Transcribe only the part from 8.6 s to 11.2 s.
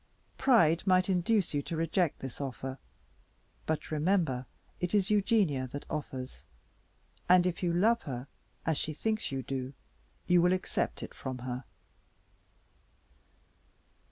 as she thinks you do, you will accept it